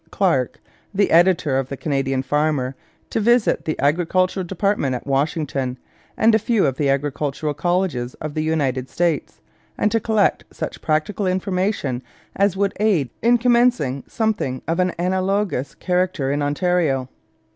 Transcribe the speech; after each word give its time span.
Clark, 0.09 0.59
the 0.91 1.11
editor 1.11 1.59
of 1.59 1.69
the 1.69 1.77
Canada 1.77 2.23
Farmer, 2.23 2.73
to 3.11 3.19
visit 3.19 3.65
the 3.65 3.79
Agricultural 3.79 4.43
department 4.43 4.95
at 4.95 5.05
Washington 5.05 5.77
and 6.17 6.33
a 6.33 6.39
few 6.39 6.65
of 6.65 6.77
the 6.77 6.89
agricultural 6.89 7.53
colleges 7.53 8.15
of 8.15 8.33
the 8.33 8.41
United 8.41 8.89
States, 8.89 9.41
and 9.77 9.91
to 9.91 9.99
collect 9.99 10.43
such 10.51 10.81
practical 10.81 11.27
information 11.27 12.01
as 12.35 12.57
would 12.57 12.73
aid 12.79 13.11
in 13.21 13.37
commencing 13.37 14.03
something 14.07 14.63
of 14.67 14.79
an 14.79 14.91
analogous 14.97 15.75
character 15.75 16.31
in 16.31 16.41
Ontario. 16.41 17.07